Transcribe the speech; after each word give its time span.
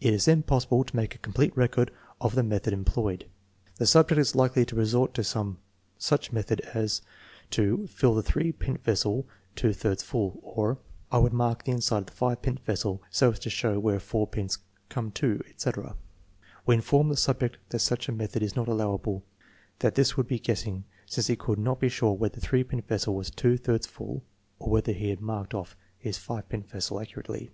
It 0.00 0.14
is 0.14 0.26
then 0.26 0.44
possible 0.44 0.84
to 0.84 0.94
make 0.94 1.16
a 1.16 1.18
complete 1.18 1.52
record 1.56 1.90
of 2.20 2.36
the 2.36 2.44
method 2.44 2.72
employed. 2.72 3.26
The 3.74 3.86
subject 3.86 4.20
is 4.20 4.36
likely 4.36 4.64
to 4.64 4.76
resort 4.76 5.14
to 5.14 5.24
some 5.24 5.58
such 5.98 6.30
method 6.30 6.60
as 6.74 7.02
to" 7.58 7.84
fill 7.88 8.14
the 8.14 8.22
3 8.22 8.52
pint 8.52 8.84
vessel 8.84 9.26
two 9.56 9.72
thirds 9.72 10.04
full," 10.04 10.38
or," 10.44 10.78
I 11.10 11.18
would 11.18 11.32
mark 11.32 11.64
the 11.64 11.72
inside 11.72 12.02
of 12.02 12.06
the 12.06 12.12
5 12.12 12.40
pint 12.40 12.60
vessel 12.60 13.02
so 13.10 13.32
as 13.32 13.40
to 13.40 13.50
show 13.50 13.80
where 13.80 13.98
4 13.98 14.28
pints 14.28 14.58
come 14.88 15.10
to," 15.18 15.42
etc. 15.48 15.96
We 16.64 16.76
inform 16.76 17.08
the 17.08 17.16
subject 17.16 17.56
that 17.70 17.80
such 17.80 18.08
a 18.08 18.12
method 18.12 18.44
is 18.44 18.54
not 18.54 18.68
allowable; 18.68 19.24
that 19.80 19.96
this 19.96 20.16
would 20.16 20.28
be 20.28 20.38
guessing, 20.38 20.84
since 21.04 21.26
he 21.26 21.34
could 21.34 21.58
not 21.58 21.80
be 21.80 21.88
sure 21.88 22.12
when 22.12 22.30
the 22.30 22.36
S 22.36 22.64
pint 22.70 22.86
vessel 22.86 23.16
was 23.16 23.28
twp 23.32 23.58
thirds 23.64 23.88
full 23.88 24.22
(or 24.60 24.70
whether 24.70 24.92
he 24.92 25.10
had 25.10 25.20
marked 25.20 25.52
off 25.52 25.76
his 25.98 26.16
5 26.16 26.48
pint 26.48 26.68
vessel 26.70 27.00
accurately). 27.00 27.50